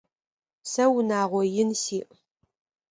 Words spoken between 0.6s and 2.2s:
Сэ унагъо ин сиӏ.